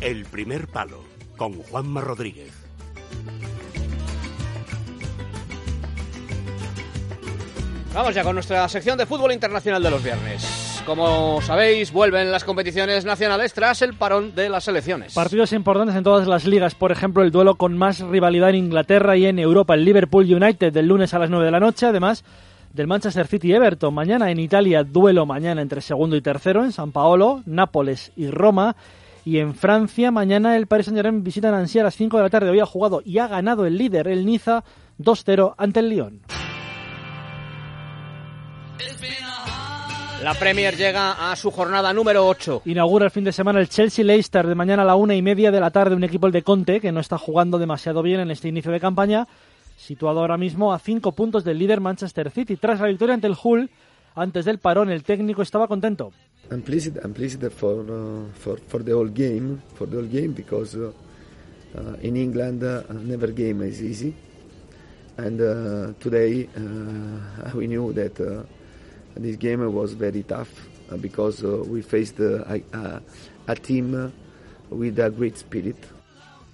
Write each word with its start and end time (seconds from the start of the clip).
El 0.00 0.26
primer 0.26 0.68
palo 0.68 1.02
con 1.38 1.54
Juanma 1.54 2.02
Rodríguez. 2.02 2.52
Vamos 7.94 8.14
ya 8.14 8.22
con 8.22 8.34
nuestra 8.34 8.68
sección 8.68 8.98
de 8.98 9.06
fútbol 9.06 9.32
internacional 9.32 9.82
de 9.82 9.90
los 9.90 10.04
viernes. 10.04 10.82
Como 10.84 11.40
sabéis, 11.40 11.92
vuelven 11.92 12.30
las 12.30 12.44
competiciones 12.44 13.06
nacionales 13.06 13.54
tras 13.54 13.80
el 13.80 13.94
parón 13.94 14.34
de 14.34 14.50
las 14.50 14.64
selecciones. 14.64 15.14
Partidos 15.14 15.54
importantes 15.54 15.96
en 15.96 16.04
todas 16.04 16.28
las 16.28 16.44
ligas, 16.44 16.74
por 16.74 16.92
ejemplo, 16.92 17.22
el 17.22 17.30
duelo 17.30 17.54
con 17.54 17.76
más 17.76 18.00
rivalidad 18.00 18.50
en 18.50 18.56
Inglaterra 18.56 19.16
y 19.16 19.24
en 19.24 19.38
Europa, 19.38 19.74
el 19.74 19.86
Liverpool 19.86 20.32
United 20.32 20.74
del 20.74 20.88
lunes 20.88 21.14
a 21.14 21.18
las 21.18 21.30
9 21.30 21.46
de 21.46 21.50
la 21.50 21.60
noche, 21.60 21.86
además 21.86 22.22
del 22.74 22.86
Manchester 22.86 23.26
City 23.26 23.54
Everton. 23.54 23.94
Mañana 23.94 24.30
en 24.30 24.40
Italia, 24.40 24.84
duelo 24.84 25.24
mañana 25.24 25.62
entre 25.62 25.80
segundo 25.80 26.16
y 26.16 26.20
tercero 26.20 26.62
en 26.62 26.72
San 26.72 26.92
Paolo, 26.92 27.42
Nápoles 27.46 28.12
y 28.14 28.28
Roma. 28.28 28.76
Y 29.26 29.40
en 29.40 29.56
Francia, 29.56 30.12
mañana 30.12 30.56
el 30.56 30.68
Paris 30.68 30.86
Saint-Germain 30.86 31.24
visita 31.24 31.50
Nancy 31.50 31.80
a 31.80 31.82
las 31.82 31.96
5 31.96 32.16
de 32.16 32.22
la 32.22 32.30
tarde. 32.30 32.48
Hoy 32.48 32.60
ha 32.60 32.64
jugado 32.64 33.02
y 33.04 33.18
ha 33.18 33.26
ganado 33.26 33.66
el 33.66 33.76
líder, 33.76 34.06
el 34.06 34.24
Niza, 34.24 34.62
2-0 35.00 35.54
ante 35.58 35.80
el 35.80 35.88
Lyon. 35.88 36.20
La 40.22 40.32
Premier 40.34 40.76
llega 40.76 41.32
a 41.32 41.34
su 41.34 41.50
jornada 41.50 41.92
número 41.92 42.24
8. 42.24 42.62
Inaugura 42.66 43.06
el 43.06 43.10
fin 43.10 43.24
de 43.24 43.32
semana 43.32 43.58
el 43.58 43.68
Chelsea-Leicester 43.68 44.46
de 44.46 44.54
mañana 44.54 44.82
a 44.82 44.86
la 44.86 44.94
una 44.94 45.16
y 45.16 45.22
media 45.22 45.50
de 45.50 45.58
la 45.58 45.72
tarde, 45.72 45.96
un 45.96 46.04
equipo 46.04 46.28
el 46.28 46.32
de 46.32 46.42
Conte 46.42 46.80
que 46.80 46.92
no 46.92 47.00
está 47.00 47.18
jugando 47.18 47.58
demasiado 47.58 48.04
bien 48.04 48.20
en 48.20 48.30
este 48.30 48.46
inicio 48.46 48.70
de 48.70 48.78
campaña, 48.78 49.26
situado 49.76 50.20
ahora 50.20 50.36
mismo 50.36 50.72
a 50.72 50.78
cinco 50.78 51.10
puntos 51.10 51.42
del 51.42 51.58
líder 51.58 51.80
Manchester 51.80 52.30
City. 52.30 52.56
Tras 52.58 52.78
la 52.78 52.86
victoria 52.86 53.14
ante 53.14 53.26
el 53.26 53.36
Hull, 53.42 53.70
antes 54.14 54.44
del 54.44 54.58
parón, 54.58 54.88
el 54.88 55.02
técnico 55.02 55.42
estaba 55.42 55.66
contento. 55.66 56.12
I'm 56.50 56.62
pleased. 56.62 56.96
I'm 57.02 57.12
pleased 57.12 57.42
for 57.52 57.80
uh, 57.82 58.32
for 58.34 58.56
for 58.68 58.78
the 58.82 58.92
whole 58.92 59.08
game, 59.08 59.62
for 59.74 59.86
the 59.86 59.96
whole 59.96 60.06
game 60.06 60.32
because 60.32 60.76
uh, 60.76 60.92
uh, 61.74 61.96
in 62.02 62.16
England 62.16 62.62
uh, 62.62 62.82
never 62.92 63.32
game 63.32 63.62
is 63.62 63.82
easy, 63.82 64.14
and 65.18 65.40
uh, 65.40 65.92
today 65.98 66.48
uh, 66.56 67.50
we 67.54 67.66
knew 67.66 67.92
that 67.94 68.14
this 69.16 69.36
game 69.36 69.66
was 69.74 69.94
very 69.94 70.22
tough 70.22 70.48
because 71.00 71.42
we 71.42 71.82
faced 71.82 72.20
a, 72.20 72.62
a, 72.72 73.02
a 73.48 73.54
team 73.56 74.12
with 74.70 75.00
a 75.00 75.10
great 75.10 75.36
spirit. 75.36 75.76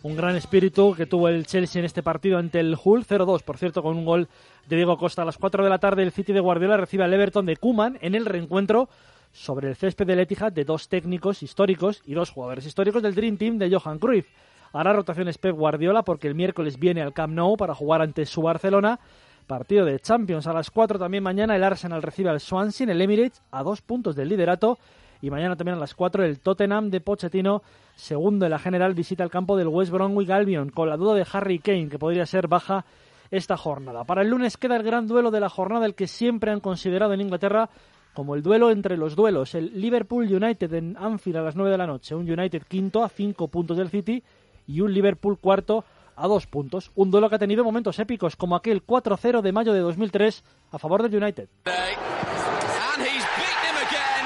Un 0.04 0.16
gran 0.16 0.34
espíritu 0.34 0.94
que 0.96 1.06
tuvo 1.06 1.28
el 1.28 1.46
Chelsea 1.46 1.78
en 1.78 1.84
este 1.84 2.02
partido 2.02 2.38
ante 2.38 2.58
el 2.58 2.76
Hull, 2.82 3.06
0-2, 3.06 3.42
por 3.42 3.56
cierto, 3.56 3.84
con 3.84 3.96
un 3.96 4.04
gol 4.04 4.26
de 4.68 4.74
Diego 4.74 4.98
Costa. 4.98 5.22
A 5.22 5.24
las 5.24 5.38
4 5.38 5.62
de 5.62 5.70
la 5.70 5.78
tarde 5.78 6.02
el 6.02 6.10
City 6.10 6.32
de 6.32 6.40
Guardiola 6.40 6.76
recibe 6.76 7.04
al 7.04 7.14
Everton 7.14 7.46
de 7.46 7.56
Kuman 7.56 7.98
en 8.00 8.16
el 8.16 8.26
reencuentro 8.26 8.88
sobre 9.32 9.68
el 9.68 9.76
césped 9.76 10.06
del 10.06 10.20
Etihad 10.20 10.52
de 10.52 10.64
dos 10.64 10.88
técnicos 10.88 11.42
históricos 11.42 12.02
y 12.06 12.14
dos 12.14 12.30
jugadores 12.30 12.66
históricos 12.66 13.02
del 13.02 13.14
Dream 13.14 13.36
Team 13.36 13.58
de 13.58 13.74
Johan 13.74 13.98
Cruyff. 13.98 14.26
Hará 14.72 14.92
rotaciones 14.92 15.38
Pep 15.38 15.54
Guardiola 15.54 16.02
porque 16.02 16.28
el 16.28 16.34
miércoles 16.34 16.78
viene 16.78 17.02
al 17.02 17.12
Camp 17.12 17.34
Nou 17.34 17.56
para 17.56 17.74
jugar 17.74 18.02
ante 18.02 18.24
su 18.24 18.42
Barcelona. 18.42 19.00
Partido 19.46 19.84
de 19.84 19.98
Champions 19.98 20.46
a 20.46 20.52
las 20.52 20.70
4 20.70 20.98
también 20.98 21.22
mañana 21.22 21.56
el 21.56 21.64
Arsenal 21.64 22.02
recibe 22.02 22.30
al 22.30 22.40
Swansea 22.40 22.84
en 22.84 22.90
el 22.90 23.00
Emirates 23.00 23.42
a 23.50 23.62
dos 23.62 23.82
puntos 23.82 24.14
del 24.14 24.28
liderato 24.28 24.78
y 25.20 25.30
mañana 25.30 25.56
también 25.56 25.76
a 25.76 25.80
las 25.80 25.94
4 25.94 26.24
el 26.24 26.40
Tottenham 26.40 26.90
de 26.90 27.00
Pochettino, 27.00 27.62
segundo 27.94 28.46
en 28.46 28.50
la 28.50 28.58
general, 28.58 28.94
visita 28.94 29.22
el 29.24 29.30
campo 29.30 29.56
del 29.56 29.68
West 29.68 29.92
Bromwich 29.92 30.30
Albion 30.30 30.70
con 30.70 30.88
la 30.88 30.96
duda 30.96 31.14
de 31.14 31.26
Harry 31.32 31.58
Kane 31.58 31.88
que 31.88 31.98
podría 31.98 32.26
ser 32.26 32.48
baja 32.48 32.84
esta 33.30 33.56
jornada. 33.56 34.04
Para 34.04 34.22
el 34.22 34.28
lunes 34.28 34.56
queda 34.56 34.76
el 34.76 34.82
gran 34.82 35.06
duelo 35.06 35.30
de 35.30 35.40
la 35.40 35.48
jornada, 35.48 35.86
el 35.86 35.94
que 35.94 36.06
siempre 36.06 36.50
han 36.50 36.60
considerado 36.60 37.14
en 37.14 37.20
Inglaterra 37.20 37.70
como 38.14 38.34
el 38.34 38.42
duelo 38.42 38.70
entre 38.70 38.96
los 38.96 39.16
duelos. 39.16 39.54
El 39.54 39.80
Liverpool 39.80 40.24
United 40.24 40.72
en 40.74 40.96
Anfield 40.98 41.38
a 41.38 41.42
las 41.42 41.56
9 41.56 41.70
de 41.70 41.78
la 41.78 41.86
noche, 41.86 42.14
un 42.14 42.30
United 42.30 42.62
quinto 42.68 43.02
a 43.02 43.08
5 43.08 43.48
puntos 43.48 43.76
del 43.76 43.90
City 43.90 44.22
y 44.66 44.80
un 44.80 44.92
Liverpool 44.92 45.38
cuarto 45.38 45.84
a 46.16 46.28
2 46.28 46.46
puntos. 46.46 46.90
Un 46.94 47.10
duelo 47.10 47.28
que 47.28 47.36
ha 47.36 47.38
tenido 47.38 47.64
momentos 47.64 47.98
épicos 47.98 48.36
como 48.36 48.56
aquel 48.56 48.84
4-0 48.84 49.40
de 49.40 49.52
mayo 49.52 49.72
de 49.72 49.80
2003 49.80 50.44
a 50.70 50.78
favor 50.78 51.02
del 51.02 51.22
United. 51.22 51.48
And 51.64 53.02
he's 53.02 53.24
beaten 53.36 53.64
him 53.64 53.76
again, 53.76 54.24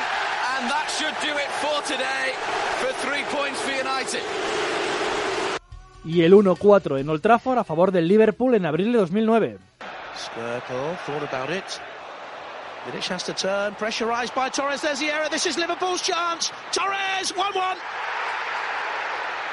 and 0.58 0.70
that 0.70 0.88
should 0.90 1.14
do 1.22 1.32
it 1.38 1.50
for 1.60 1.82
today 1.84 2.34
for 2.80 2.92
three 3.06 3.24
points 3.36 3.60
for 3.60 3.72
United. 3.72 4.22
Y 6.04 6.22
el 6.22 6.34
1-4 6.34 7.00
en 7.00 7.08
Old 7.08 7.20
Trafford 7.20 7.58
a 7.58 7.64
favor 7.64 7.90
del 7.90 8.06
Liverpool 8.06 8.54
en 8.54 8.66
abril 8.66 8.92
de 8.92 8.98
2009. 8.98 9.58
Skirtle 10.16 10.96
thought 11.04 11.32
about 11.32 11.50
it. 11.50 11.64
Vidic 12.86 13.08
has 13.10 13.24
to 13.24 13.34
turn, 13.34 13.74
pressurised 13.74 14.32
by 14.32 14.48
Torres. 14.48 14.80
There's 14.80 15.00
the 15.00 15.10
error. 15.10 15.28
This 15.28 15.46
is 15.46 15.58
Liverpool's 15.58 16.02
chance. 16.02 16.52
Torres, 16.70 17.34
1-1. 17.34 17.76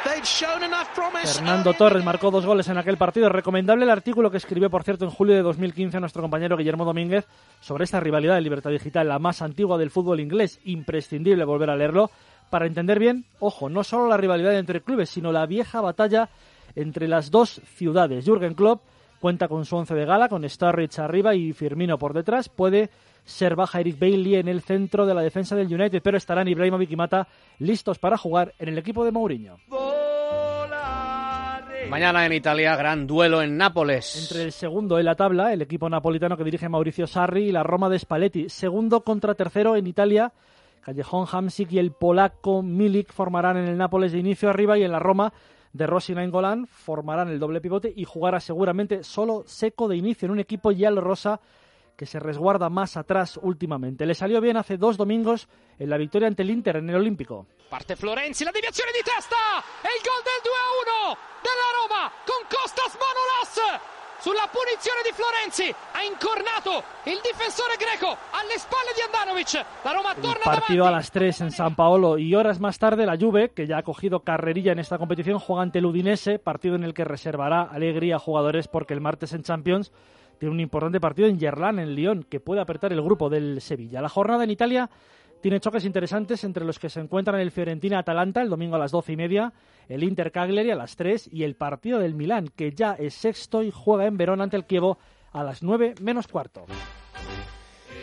They'd 0.05 0.23
shown 0.23 0.63
enough 0.63 0.93
promise. 0.93 1.39
Fernando 1.39 1.73
Torres 1.73 2.03
marcó 2.03 2.29
dos 2.29 2.45
goles 2.45 2.67
en 2.67 2.77
aquel 2.77 2.97
partido. 2.97 3.29
Recomendable 3.29 3.85
el 3.85 3.89
artículo 3.89 4.29
que 4.29 4.37
escribió, 4.37 4.69
por 4.69 4.83
cierto, 4.83 5.05
en 5.05 5.11
julio 5.11 5.33
de 5.33 5.41
2015 5.41 5.99
nuestro 5.99 6.21
compañero 6.21 6.55
Guillermo 6.57 6.85
Domínguez 6.85 7.25
sobre 7.59 7.85
esta 7.85 7.99
rivalidad 7.99 8.35
de 8.35 8.41
Libertad 8.41 8.69
Digital, 8.69 9.07
la 9.07 9.17
más 9.17 9.41
antigua 9.41 9.79
del 9.79 9.89
fútbol 9.89 10.19
inglés. 10.19 10.59
Imprescindible 10.65 11.43
volver 11.43 11.71
a 11.71 11.75
leerlo 11.75 12.11
para 12.51 12.67
entender 12.67 12.99
bien, 12.99 13.25
ojo, 13.39 13.67
no 13.67 13.83
solo 13.83 14.07
la 14.07 14.17
rivalidad 14.17 14.55
entre 14.59 14.81
clubes, 14.81 15.09
sino 15.09 15.31
la 15.31 15.47
vieja 15.47 15.81
batalla 15.81 16.29
entre 16.75 17.07
las 17.07 17.31
dos 17.31 17.61
ciudades. 17.65 18.25
Jürgen 18.25 18.53
Klopp 18.53 18.83
cuenta 19.23 19.47
con 19.47 19.63
su 19.63 19.77
once 19.77 19.95
de 19.95 20.03
gala, 20.03 20.27
con 20.27 20.43
Sturridge 20.49 20.99
arriba 20.99 21.33
y 21.33 21.53
Firmino 21.53 21.97
por 21.97 22.13
detrás. 22.13 22.49
Puede 22.49 22.89
ser 23.23 23.55
baja 23.55 23.79
Eric 23.79 23.97
Bailey 23.97 24.35
en 24.35 24.49
el 24.49 24.59
centro 24.59 25.05
de 25.05 25.13
la 25.13 25.21
defensa 25.21 25.55
del 25.55 25.73
United, 25.73 26.01
pero 26.03 26.17
estarán 26.17 26.49
Ibrahimovic 26.49 26.91
y 26.91 26.97
Mata 26.97 27.25
listos 27.59 27.99
para 27.99 28.17
jugar 28.17 28.53
en 28.59 28.67
el 28.67 28.77
equipo 28.77 29.05
de 29.05 29.13
Mourinho. 29.13 29.59
Mañana 31.89 32.25
en 32.25 32.33
Italia, 32.33 32.75
gran 32.75 33.07
duelo 33.07 33.41
en 33.41 33.55
Nápoles. 33.55 34.29
Entre 34.29 34.43
el 34.43 34.51
segundo 34.51 34.99
en 34.99 35.05
la 35.05 35.15
tabla, 35.15 35.53
el 35.53 35.61
equipo 35.61 35.89
napolitano 35.89 36.35
que 36.35 36.43
dirige 36.43 36.67
Mauricio 36.67 37.07
Sarri 37.07 37.43
y 37.43 37.51
la 37.53 37.63
Roma 37.63 37.87
de 37.87 37.99
Spalletti. 37.99 38.49
Segundo 38.49 39.05
contra 39.05 39.35
tercero 39.35 39.77
en 39.77 39.87
Italia, 39.87 40.33
Callejón 40.81 41.27
Hamsik 41.31 41.71
y 41.71 41.79
el 41.79 41.93
polaco 41.93 42.61
Milik 42.61 43.13
formarán 43.13 43.55
en 43.55 43.69
el 43.69 43.77
Nápoles 43.77 44.11
de 44.11 44.19
inicio 44.19 44.49
arriba 44.49 44.77
y 44.77 44.83
en 44.83 44.91
la 44.91 44.99
Roma 44.99 45.31
de 45.73 45.87
Rossi 45.87 46.13
Nainggolan 46.13 46.67
formarán 46.67 47.29
el 47.29 47.39
doble 47.39 47.59
pivote 47.59 47.91
y 47.95 48.05
jugará 48.05 48.39
seguramente 48.39 49.03
solo 49.03 49.43
seco 49.45 49.87
de 49.87 49.97
inicio 49.97 50.27
en 50.27 50.31
un 50.31 50.39
equipo 50.39 50.71
yalo 50.71 51.01
rosa 51.01 51.41
que 51.97 52.05
se 52.05 52.19
resguarda 52.19 52.69
más 52.69 52.97
atrás 52.97 53.39
últimamente. 53.41 54.05
Le 54.05 54.15
salió 54.15 54.39
bien 54.41 54.57
hace 54.57 54.77
dos 54.77 54.97
domingos 54.97 55.47
en 55.77 55.89
la 55.89 55.97
victoria 55.97 56.27
ante 56.27 56.43
el 56.43 56.51
Inter 56.51 56.77
en 56.77 56.89
el 56.89 56.95
Olímpico. 56.95 57.47
Parte 57.69 57.95
Florenzi, 57.95 58.43
la 58.43 58.51
deviazione 58.51 58.91
di 58.91 59.03
testa 59.03 59.35
e 59.81 59.89
il 59.97 60.01
gol 60.01 60.21
del 60.23 60.41
2-1 60.45 61.17
della 61.41 61.69
Roma 61.81 62.11
con 62.25 62.47
Costas 62.49 62.97
Manolas. 62.97 64.02
Sulla 64.23 64.47
punizione 64.49 65.01
di 65.03 65.11
Florenzi 65.11 65.67
ha 65.91 66.01
incornato 66.01 66.81
il 67.11 67.19
difensore 67.19 67.75
greco 67.75 68.07
alle 68.07 68.55
spalle 68.55 68.95
di 68.95 69.01
Andanovic. 69.03 69.65
La 69.83 69.91
Roma 69.91 70.13
El 70.15 70.21
torna 70.21 70.43
partido 70.45 70.83
a 70.83 70.87
davanti. 70.87 70.95
las 70.95 71.11
3 71.11 71.41
en 71.41 71.51
San 71.51 71.75
Paolo 71.75 72.17
y 72.17 72.33
horas 72.33 72.61
más 72.61 72.79
tarde 72.79 73.05
la 73.05 73.17
Juve, 73.17 73.49
que 73.49 73.67
ya 73.67 73.79
ha 73.79 73.83
cogido 73.83 74.21
carrerilla 74.21 74.71
en 74.71 74.79
esta 74.79 74.97
competición, 74.97 75.39
juega 75.39 75.63
ante 75.63 75.79
el 75.79 75.85
Udinese, 75.85 76.39
partido 76.39 76.75
en 76.75 76.85
el 76.85 76.93
que 76.93 77.03
reservará 77.03 77.63
alegría 77.63 78.15
a 78.15 78.19
jugadores 78.19 78.69
porque 78.69 78.93
el 78.93 79.01
martes 79.01 79.33
en 79.33 79.43
Champions 79.43 79.91
tiene 80.39 80.53
un 80.53 80.61
importante 80.61 81.01
partido 81.01 81.27
en 81.27 81.37
Gerland, 81.37 81.79
en 81.79 81.93
Lyon, 81.93 82.23
que 82.23 82.39
puede 82.39 82.61
apretar 82.61 82.93
el 82.93 83.01
grupo 83.01 83.29
del 83.29 83.59
Sevilla. 83.59 84.01
La 84.01 84.07
jornada 84.07 84.45
en 84.45 84.51
Italia 84.51 84.89
tiene 85.43 85.59
choques 85.59 85.83
interesantes 85.83 86.45
entre 86.45 86.63
los 86.63 86.79
que 86.79 86.87
se 86.89 87.01
encuentran 87.01 87.37
el 87.41 87.51
Fiorentina-Atalanta 87.51 88.41
el 88.41 88.47
domingo 88.47 88.77
a 88.77 88.79
las 88.79 88.91
12 88.91 89.11
y 89.11 89.17
media, 89.17 89.51
el 89.89 90.01
Inter 90.01 90.31
Cagliari 90.31 90.71
a 90.71 90.75
las 90.77 90.95
3 90.95 91.27
y 91.33 91.43
el 91.43 91.55
partido 91.55 91.99
del 91.99 92.15
Milán, 92.15 92.47
que 92.47 92.71
ya 92.71 92.93
es 92.93 93.13
sexto 93.13 93.61
y 93.61 93.69
juega 93.69 94.05
en 94.05 94.15
Verón 94.15 94.39
ante 94.39 94.55
el 94.55 94.63
Kievo 94.63 94.99
a 95.33 95.43
las 95.43 95.61
9 95.61 95.95
menos 95.99 96.29
cuarto. 96.29 96.65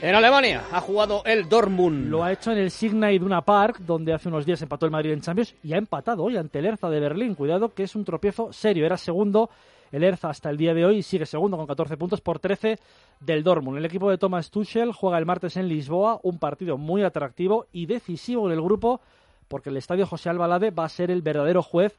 En 0.03 0.15
Alemania 0.15 0.65
ha 0.71 0.83
jugado 0.83 1.23
el 1.25 1.49
Dortmund. 1.49 2.11
Lo 2.11 2.23
ha 2.23 2.31
hecho 2.31 2.53
en 2.53 2.59
el 2.59 2.71
Signal 2.71 3.15
Iduna 3.15 3.41
Park, 3.41 3.79
donde 3.87 4.12
hace 4.12 4.29
unos 4.29 4.44
días 4.44 4.61
empató 4.61 4.85
el 4.85 4.93
Madrid 4.93 5.12
en 5.12 5.23
Champions 5.23 5.55
y 5.62 5.73
ha 5.73 5.79
empatado 5.79 6.25
hoy 6.25 6.37
ante 6.37 6.59
el 6.59 6.67
Hertha 6.67 6.91
de 6.91 7.00
Berlín. 7.00 7.35
Cuidado 7.35 7.73
que 7.73 7.85
es 7.85 7.94
un 7.97 8.05
tropiezo 8.05 8.53
serio. 8.53 8.85
Era 8.85 8.99
segundo 8.99 9.49
el 9.92 10.04
Hertha 10.04 10.31
hasta 10.31 10.50
el 10.50 10.56
día 10.56 10.75
de 10.75 10.84
hoy 10.84 11.02
sigue 11.02 11.26
segundo 11.26 11.56
con 11.56 11.66
14 11.66 11.96
puntos 11.96 12.20
por 12.20 12.38
13 12.38 12.78
del 13.20 13.42
Dortmund. 13.42 13.78
El 13.78 13.84
equipo 13.84 14.10
de 14.10 14.19
Thomas 14.19 14.50
Tuchel 14.50 14.92
juega 14.92 15.19
el 15.19 15.26
martes 15.26 15.56
en 15.56 15.69
Lisboa, 15.69 16.20
un 16.22 16.38
partido 16.38 16.78
muy 16.78 17.02
atractivo 17.02 17.66
y 17.72 17.87
decisivo 17.87 18.46
en 18.46 18.54
el 18.54 18.62
grupo 18.62 19.00
porque 19.48 19.70
el 19.70 19.76
estadio 19.76 20.06
José 20.06 20.31
Albalade 20.31 20.70
va 20.70 20.84
a 20.84 20.88
ser 20.88 21.10
el 21.10 21.22
verdadero 21.22 21.62
juez 21.62 21.98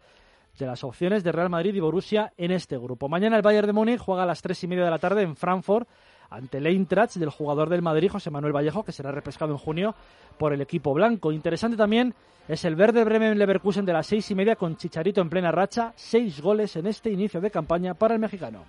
de 0.58 0.66
las 0.66 0.84
opciones 0.84 1.24
de 1.24 1.32
Real 1.32 1.50
Madrid 1.50 1.76
y 1.76 1.80
Borussia 1.80 2.34
en 2.38 2.52
este 2.52 2.78
grupo. 2.78 3.10
Mañana 3.10 3.36
el 3.36 3.42
Bayern 3.42 3.68
de 3.68 3.74
Múnich 3.74 4.00
juega 4.00 4.24
a 4.24 4.26
las 4.26 4.42
tres 4.42 4.64
y 4.64 4.68
media 4.68 4.86
de 4.86 4.90
la 4.90 5.00
tarde 5.00 5.22
en 5.22 5.36
Frankfurt 5.36 5.88
ante 6.32 6.58
el 6.58 6.66
Eintracht 6.66 7.16
del 7.16 7.30
jugador 7.30 7.70
del 7.70 7.82
Madrid, 7.82 8.10
José 8.10 8.32
Manuel 8.32 8.56
Vallejo, 8.56 8.84
que 8.84 8.92
será 8.92 9.12
repescado 9.12 9.52
en 9.52 9.58
junio 9.58 9.94
por 10.38 10.54
el 10.54 10.62
equipo 10.62 10.94
blanco. 10.94 11.32
Interesante 11.32 11.78
también 11.78 12.16
es 12.48 12.66
el 12.66 12.76
verde 12.76 13.04
Bremen 13.04 13.38
Leverkusen 13.38 13.86
de 13.86 13.94
las 13.94 14.08
seis 14.08 14.32
y 14.32 14.36
media 14.36 14.56
con 14.56 14.78
Chicharito 14.78 15.22
en 15.22 15.30
plena 15.30 15.52
racha, 15.52 15.94
seis 15.96 16.42
goles 16.42 16.76
en 16.78 16.88
este 16.88 17.12
inicio 17.12 17.42
de 17.42 17.52
campaña 17.52 17.94
para 17.94 18.16
el 18.16 18.20
mexicano. 18.20 18.64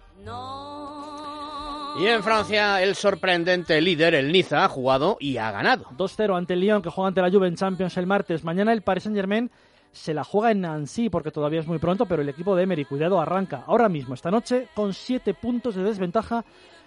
Y 1.98 2.06
en 2.06 2.22
Francia, 2.22 2.82
el 2.82 2.94
sorprendente 2.94 3.80
líder, 3.80 4.14
el 4.14 4.32
Niza, 4.32 4.64
ha 4.64 4.68
jugado 4.68 5.18
y 5.20 5.36
ha 5.36 5.50
ganado. 5.50 5.84
2-0 5.96 6.36
ante 6.36 6.54
el 6.54 6.60
Lyon, 6.60 6.82
que 6.82 6.90
juega 6.90 7.08
ante 7.08 7.20
la 7.20 7.30
Juve 7.30 7.48
en 7.48 7.56
Champions 7.56 7.96
el 7.96 8.06
martes. 8.06 8.44
Mañana 8.44 8.72
el 8.72 8.82
Paris 8.82 9.04
Saint-Germain 9.04 9.50
se 9.92 10.14
la 10.14 10.24
juega 10.24 10.50
en 10.50 10.62
Nancy 10.62 11.10
porque 11.10 11.30
todavía 11.30 11.60
es 11.60 11.66
muy 11.66 11.78
pronto, 11.78 12.06
pero 12.06 12.22
el 12.22 12.28
equipo 12.28 12.56
de 12.56 12.62
Emery, 12.62 12.86
cuidado, 12.86 13.20
arranca 13.20 13.64
ahora 13.66 13.90
mismo, 13.90 14.14
esta 14.14 14.30
noche, 14.30 14.68
con 14.74 14.94
siete 14.94 15.34
puntos 15.34 15.74
de 15.74 15.82
desventaja 15.82 16.44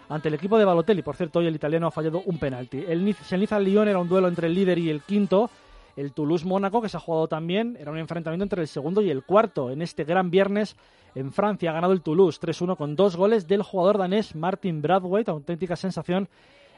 ante 0.10 0.28
el 0.28 0.36
equipo 0.36 0.58
de 0.58 0.66
Balotelli. 0.66 1.02
Por 1.02 1.16
cierto, 1.16 1.40
hoy 1.40 1.48
el 1.48 1.56
italiano 1.56 1.88
ha 1.88 1.92
fallado 1.92 2.22
un 2.26 2.38
penalti. 2.38 2.84
El 2.88 3.04
Niza-Lyon 3.06 3.88
era 3.88 4.00
un 4.00 4.08
duelo 4.08 4.28
entre 4.28 4.48
el 4.48 4.54
líder 4.54 4.78
y 4.78 4.90
el 4.90 5.02
quinto. 5.02 5.50
El 5.96 6.12
Toulouse-Mónaco, 6.12 6.82
que 6.82 6.90
se 6.90 6.98
ha 6.98 7.00
jugado 7.00 7.28
también, 7.28 7.78
era 7.80 7.92
un 7.92 7.98
enfrentamiento 7.98 8.44
entre 8.44 8.62
el 8.62 8.68
segundo 8.68 9.02
y 9.02 9.10
el 9.10 9.24
cuarto. 9.24 9.72
En 9.72 9.82
este 9.82 10.04
gran 10.04 10.30
viernes 10.30 10.76
en 11.16 11.32
Francia 11.32 11.72
ha 11.72 11.74
ganado 11.74 11.94
el 11.94 12.02
Toulouse 12.02 12.40
3-1 12.42 12.76
con 12.76 12.96
dos 12.96 13.16
goles 13.16 13.48
del 13.48 13.64
jugador 13.64 13.98
danés 13.98 14.36
Martin 14.36 14.82
Bradwaite, 14.82 15.32
auténtica 15.32 15.76
sensación 15.76 16.28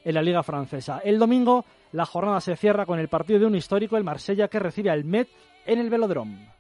en 0.04 0.14
la 0.14 0.22
Liga 0.22 0.44
Francesa. 0.44 1.00
El 1.04 1.18
domingo 1.18 1.66
la 1.92 2.06
jornada 2.06 2.40
se 2.42 2.56
cierra 2.56 2.86
con 2.86 3.00
el 3.00 3.08
partido 3.08 3.40
de 3.40 3.46
un 3.46 3.56
histórico, 3.56 3.98
el 3.98 4.04
Marsella, 4.04 4.48
que 4.48 4.60
recibe 4.60 4.92
al 4.92 5.04
Met 5.04 5.28
en 5.66 5.80
el 5.80 5.90
Velodrome. 5.90 6.57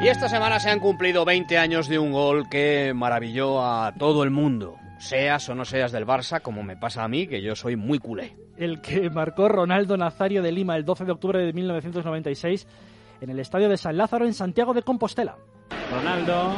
Y 0.00 0.08
esta 0.08 0.30
semana 0.30 0.58
se 0.58 0.70
han 0.70 0.80
cumplido 0.80 1.26
20 1.26 1.58
años 1.58 1.86
de 1.86 1.98
un 1.98 2.12
gol 2.12 2.48
que 2.48 2.94
maravilló 2.94 3.62
a 3.62 3.92
todo 3.92 4.24
el 4.24 4.30
mundo, 4.30 4.78
seas 4.98 5.46
o 5.50 5.54
no 5.54 5.66
seas 5.66 5.92
del 5.92 6.06
Barça, 6.06 6.40
como 6.40 6.62
me 6.62 6.74
pasa 6.74 7.04
a 7.04 7.08
mí, 7.08 7.26
que 7.26 7.42
yo 7.42 7.54
soy 7.54 7.76
muy 7.76 7.98
culé. 7.98 8.34
El 8.56 8.80
que 8.80 9.10
marcó 9.10 9.50
Ronaldo 9.50 9.98
Nazario 9.98 10.42
de 10.42 10.52
Lima 10.52 10.74
el 10.76 10.86
12 10.86 11.04
de 11.04 11.12
octubre 11.12 11.38
de 11.40 11.52
1996 11.52 12.66
en 13.20 13.28
el 13.28 13.40
estadio 13.40 13.68
de 13.68 13.76
San 13.76 13.98
Lázaro 13.98 14.24
en 14.24 14.32
Santiago 14.32 14.72
de 14.72 14.82
Compostela. 14.82 15.36
Ronaldo, 15.92 16.54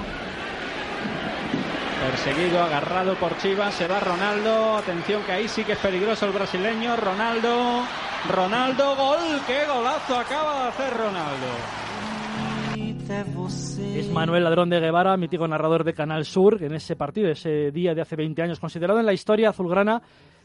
perseguido, 2.01 2.63
agarrado 2.63 3.17
por 3.17 3.37
Chivas, 3.39 3.75
se 3.75 3.89
va 3.89 3.99
Ronaldo, 3.99 4.77
atención 4.77 5.21
que 5.25 5.33
ahí 5.33 5.49
sí 5.49 5.65
que 5.65 5.73
es 5.73 5.79
peligroso 5.79 6.27
el 6.27 6.33
brasileño, 6.33 6.95
Ronaldo, 6.95 7.83
Ronaldo, 8.31 8.95
gol, 8.95 9.41
qué 9.49 9.65
golazo 9.67 10.17
acaba 10.17 10.63
de 10.63 10.69
hacer 10.69 10.97
Ronaldo. 10.97 11.83
Es 13.97 14.11
Manuel 14.11 14.45
Ladrón 14.45 14.71
de 14.71 14.81
Guevara, 14.81 15.17
mítico 15.17 15.49
narrador 15.49 15.85
de 15.85 15.93
Canal 15.93 16.25
Sur, 16.25 16.63
en 16.63 16.75
ese 16.75 16.97
partido, 16.97 17.29
ese 17.29 17.71
día 17.71 17.95
de 17.95 18.03
hace 18.03 18.17
20 18.17 18.43
años, 18.43 18.61
considerado 18.61 19.01
en 19.01 19.07
la 19.07 19.13
historia 19.13 19.51
azulgrana 19.51 20.03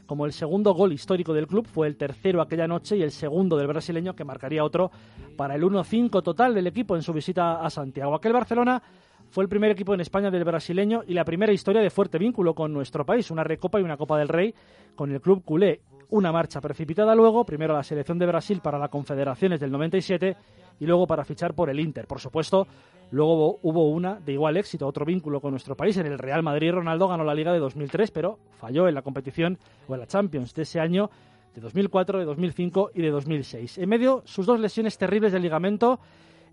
como 0.07 0.25
el 0.25 0.31
segundo 0.31 0.73
gol 0.73 0.93
histórico 0.93 1.33
del 1.33 1.47
club, 1.47 1.67
fue 1.67 1.87
el 1.87 1.97
tercero 1.97 2.41
aquella 2.41 2.67
noche 2.67 2.97
y 2.97 3.03
el 3.03 3.11
segundo 3.11 3.57
del 3.57 3.67
brasileño 3.67 4.15
que 4.15 4.23
marcaría 4.23 4.63
otro 4.63 4.89
para 5.35 5.55
el 5.55 5.63
1-5 5.63 6.23
total 6.23 6.55
del 6.55 6.67
equipo 6.67 6.95
en 6.95 7.03
su 7.03 7.13
visita 7.13 7.61
a 7.61 7.69
Santiago. 7.69 8.15
Aquel 8.15 8.33
Barcelona 8.33 8.81
fue 9.29 9.43
el 9.43 9.49
primer 9.49 9.71
equipo 9.71 9.93
en 9.93 10.01
España 10.01 10.31
del 10.31 10.45
brasileño 10.45 11.03
y 11.05 11.13
la 11.13 11.25
primera 11.25 11.51
historia 11.51 11.81
de 11.81 11.89
fuerte 11.89 12.17
vínculo 12.17 12.55
con 12.55 12.73
nuestro 12.73 13.05
país, 13.05 13.29
una 13.29 13.43
recopa 13.43 13.79
y 13.79 13.83
una 13.83 13.97
Copa 13.97 14.17
del 14.17 14.29
Rey 14.29 14.53
con 14.95 15.11
el 15.11 15.21
club 15.21 15.43
culé. 15.43 15.81
Una 16.09 16.31
marcha 16.31 16.61
precipitada 16.61 17.13
luego, 17.15 17.45
primero 17.45 17.73
a 17.73 17.77
la 17.77 17.83
selección 17.83 18.17
de 18.17 18.25
Brasil 18.25 18.61
para 18.63 18.79
las 18.79 18.89
Confederaciones 18.89 19.59
del 19.59 19.71
97 19.71 20.37
y 20.79 20.85
luego 20.85 21.05
para 21.05 21.25
fichar 21.25 21.53
por 21.53 21.69
el 21.69 21.81
Inter. 21.81 22.07
Por 22.07 22.21
supuesto, 22.21 22.65
luego 23.11 23.59
hubo 23.63 23.89
una 23.89 24.15
de 24.15 24.31
igual 24.31 24.55
éxito, 24.55 24.87
otro 24.87 25.03
vínculo 25.03 25.41
con 25.41 25.51
nuestro 25.51 25.75
país. 25.75 25.97
En 25.97 26.05
el 26.05 26.17
Real 26.17 26.43
Madrid 26.43 26.71
Ronaldo 26.71 27.09
ganó 27.09 27.25
la 27.25 27.35
Liga 27.35 27.51
de 27.51 27.59
2003, 27.59 28.11
pero 28.11 28.39
falló 28.57 28.87
en 28.87 28.95
la 28.95 29.01
competición 29.01 29.57
o 29.87 29.95
en 29.95 29.99
la 29.99 30.07
Champions 30.07 30.53
de 30.53 30.61
ese 30.61 30.79
año 30.79 31.09
de 31.53 31.59
2004, 31.59 32.19
de 32.19 32.25
2005 32.25 32.91
y 32.93 33.01
de 33.01 33.09
2006. 33.09 33.77
En 33.79 33.89
medio, 33.89 34.21
sus 34.23 34.45
dos 34.45 34.61
lesiones 34.61 34.97
terribles 34.97 35.33
del 35.33 35.41
ligamento 35.41 35.99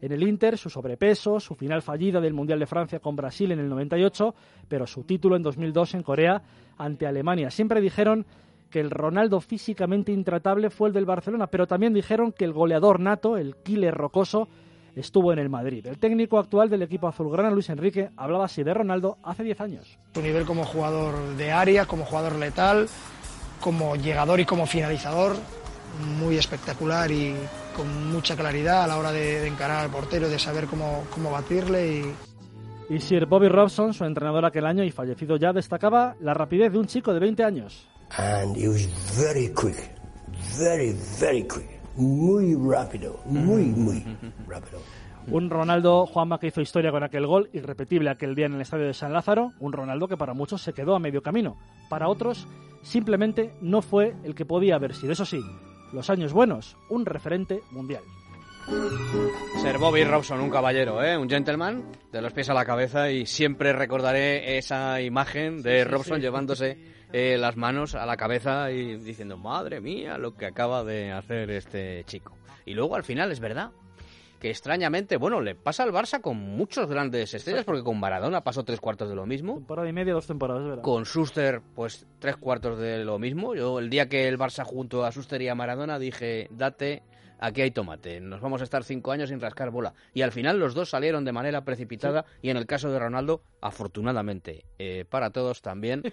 en 0.01 0.11
el 0.11 0.23
Inter, 0.25 0.59
su 0.59 0.69
sobrepeso, 0.69 1.39
su 1.39 1.55
final 1.55 1.81
fallida 1.81 2.21
del 2.21 2.35
Mundial 2.35 2.59
de 2.59 2.67
Francia 2.67 2.99
con 2.99 3.15
Brasil 3.15 3.53
en 3.53 3.61
el 3.61 3.69
98, 3.69 4.35
pero 4.67 4.87
su 4.87 5.05
título 5.05 5.37
en 5.37 5.43
2002 5.43 5.95
en 5.95 6.03
Corea 6.03 6.43
ante 6.77 7.07
Alemania. 7.07 7.51
Siempre 7.51 7.81
dijeron 7.81 8.27
que 8.75 8.81
el 8.81 8.91
Ronaldo 8.91 9.41
físicamente 9.41 10.11
intratable 10.11 10.69
fue 10.69 10.89
el 10.89 10.95
del 10.95 11.05
Barcelona, 11.05 11.47
pero 11.47 11.69
también 11.69 11.95
dijeron 11.95 12.33
que 12.33 12.45
el 12.45 12.53
goleador 12.53 12.99
nato, 12.99 13.37
el 13.37 13.55
killer 13.55 13.95
rocoso, 13.95 14.49
estuvo 14.97 15.33
en 15.33 15.39
el 15.39 15.49
Madrid. 15.49 15.87
El 15.87 16.01
técnico 16.01 16.41
actual 16.41 16.69
del 16.69 16.83
equipo 16.83 17.07
azulgrana, 17.07 17.53
Luis 17.53 17.69
Enrique, 17.69 18.11
hablaba 18.17 18.47
así 18.47 18.65
de 18.65 18.75
Ronaldo 18.75 19.17
hace 19.23 19.45
10 19.45 19.61
años. 19.61 19.99
Su 20.13 20.23
nivel 20.23 20.45
como 20.45 20.65
jugador 20.65 21.15
de 21.37 21.53
área, 21.53 21.87
como 21.87 22.05
jugador 22.05 22.35
letal, 22.35 22.89
como 23.61 23.95
llegador 23.95 24.41
y 24.41 24.45
como 24.45 24.67
finalizador, 24.67 25.37
muy 26.19 26.37
espectacular 26.37 27.13
y 27.13 27.33
con 27.77 28.11
mucha 28.11 28.35
claridad 28.35 28.83
a 28.83 28.89
la 28.89 28.99
hora 28.99 29.13
de, 29.13 29.47
encarar 29.47 29.85
al 29.85 29.91
portero, 29.93 30.29
de 30.29 30.41
saber 30.41 30.67
cómo, 30.67 31.05
cómo 31.15 31.31
batirle 31.31 31.93
y, 31.93 32.93
y 32.93 32.99
Sir 32.99 33.27
Bobby 33.27 33.47
Robson, 33.47 33.95
su 33.95 34.05
entrenador 34.05 34.45
aquel 34.45 34.67
año 34.67 34.83
y 34.83 34.91
fallecido 34.91 35.37
ya, 35.37 35.53
destacaba 35.53 36.17
la 36.19 36.35
rapidez 36.35 36.73
de 36.73 36.79
un 36.81 36.89
chico 36.89 37.15
de 37.15 37.21
20 37.21 37.45
años 37.45 37.94
and 38.19 38.57
he 38.57 38.69
was 38.69 38.87
very 39.17 39.49
quick, 39.49 39.77
very, 40.59 40.93
very 41.19 41.43
quick. 41.43 41.69
Muy 41.97 42.55
rápido, 42.55 43.21
muy, 43.25 43.65
muy 43.65 44.05
rápido. 44.49 44.81
Un 45.29 45.49
Ronaldo, 45.49 46.07
Juanma, 46.07 46.39
que 46.39 46.49
hizo 46.49 46.61
historia 46.61 46.91
con 46.91 47.03
aquel 47.03 47.27
gol, 47.27 47.49
irrepetible 47.53 48.11
aquel 48.11 48.35
día 48.35 48.47
en 48.47 48.55
el 48.55 48.61
estadio 48.61 48.87
de 48.87 48.95
San 48.95 49.13
Lázaro. 49.13 49.53
Un 49.59 49.73
Ronaldo 49.73 50.07
que 50.07 50.17
para 50.17 50.35
muchos 50.35 50.61
se 50.61 50.75
quedó 50.75 50.95
a 50.95 50.99
medio 50.99 51.23
camino. 51.23 51.57
Para 51.89 52.09
otros, 52.09 52.47
simplemente 52.83 53.55
no 53.63 53.81
fue 53.81 54.15
el 54.25 54.35
que 54.35 54.45
podía 54.45 54.75
haber 54.75 54.95
sido. 54.95 55.13
Eso 55.13 55.25
sí, 55.25 55.41
los 55.93 56.11
años 56.11 56.33
buenos, 56.33 56.77
un 56.91 57.07
referente 57.07 57.63
mundial. 57.71 58.03
Ser 59.61 59.79
Bobby 59.79 60.05
Robson, 60.05 60.41
un 60.41 60.51
caballero, 60.51 61.03
¿eh? 61.03 61.17
un 61.17 61.29
gentleman, 61.29 61.85
de 62.11 62.23
los 62.23 62.33
pies 62.33 62.49
a 62.49 62.55
la 62.55 62.65
cabeza, 62.65 63.11
y 63.11 63.27
siempre 63.27 63.73
recordaré 63.73 64.57
esa 64.57 65.01
imagen 65.01 65.63
de 65.63 65.85
Robson 65.85 66.21
llevándose 66.21 66.79
eh, 67.13 67.37
las 67.39 67.57
manos 67.57 67.95
a 67.95 68.07
la 68.07 68.17
cabeza 68.17 68.71
y 68.71 68.97
diciendo, 68.97 69.37
madre 69.37 69.81
mía, 69.81 70.19
lo 70.19 70.35
que 70.35 70.47
acaba 70.47 70.83
de 70.85 71.13
hacer 71.13 71.51
este 71.51 72.05
chico. 72.05 72.37
Y 72.65 72.75
luego 72.75 72.97
al 72.97 73.05
final 73.05 73.31
es 73.33 73.41
verdad 73.41 73.71
que 74.45 74.51
extrañamente, 74.51 75.17
bueno, 75.17 75.41
le 75.41 75.55
pasa 75.55 75.85
al 75.85 75.91
Barça 75.91 76.21
con 76.21 76.37
muchos 76.37 76.87
grandes 76.87 77.33
estrellas, 77.33 77.65
porque 77.65 77.83
con 77.83 77.99
Maradona 77.99 78.45
pasó 78.45 78.63
tres 78.63 78.79
cuartos 78.79 79.09
de 79.09 79.15
lo 79.15 79.25
mismo. 79.25 79.55
Temporada 79.55 79.89
y 79.89 79.95
media, 79.95 80.13
dos 80.13 80.27
temporadas, 80.27 80.63
¿verdad? 80.63 80.83
Con 80.83 81.05
Schuster, 81.05 81.63
pues 81.75 82.07
tres 82.19 82.37
cuartos 82.37 82.79
de 82.79 83.07
lo 83.07 83.19
mismo. 83.19 83.55
Yo 83.55 83.79
el 83.79 83.89
día 83.89 84.07
que 84.07 84.29
el 84.29 84.39
Barça 84.39 84.63
junto 84.63 85.03
a 85.03 85.11
Schuster 85.13 85.41
y 85.41 85.49
a 85.49 85.55
Maradona 85.55 85.99
dije, 85.99 86.49
date 86.51 87.05
aquí 87.39 87.63
hay 87.63 87.71
tomate, 87.71 88.21
nos 88.21 88.41
vamos 88.41 88.61
a 88.61 88.65
estar 88.65 88.85
cinco 88.85 89.13
años 89.13 89.29
sin 89.29 89.41
rascar 89.41 89.71
bola. 89.71 89.95
Y 90.13 90.23
al 90.23 90.33
final 90.33 90.59
los 90.59 90.75
dos 90.75 90.91
salieron 90.91 91.25
de 91.25 91.33
manera 91.33 91.65
precipitada 91.65 92.25
y 92.43 92.51
en 92.51 92.57
el 92.57 92.67
caso 92.67 92.91
de 92.91 92.99
Ronaldo, 92.99 93.43
afortunadamente, 93.61 94.67
eh, 94.79 95.05
para 95.09 95.31
todos 95.31 95.63
también, 95.63 96.03